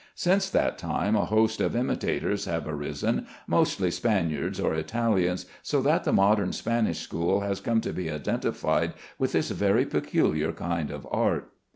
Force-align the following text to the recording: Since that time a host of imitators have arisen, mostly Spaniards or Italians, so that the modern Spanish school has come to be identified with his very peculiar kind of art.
Since 0.15 0.49
that 0.49 0.79
time 0.79 1.15
a 1.15 1.25
host 1.25 1.61
of 1.61 1.75
imitators 1.75 2.45
have 2.45 2.67
arisen, 2.67 3.27
mostly 3.45 3.91
Spaniards 3.91 4.59
or 4.59 4.73
Italians, 4.73 5.45
so 5.61 5.79
that 5.83 6.05
the 6.05 6.11
modern 6.11 6.53
Spanish 6.53 6.97
school 6.97 7.41
has 7.41 7.61
come 7.61 7.81
to 7.81 7.93
be 7.93 8.09
identified 8.09 8.95
with 9.19 9.33
his 9.33 9.51
very 9.51 9.85
peculiar 9.85 10.53
kind 10.53 10.89
of 10.89 11.07
art. 11.11 11.51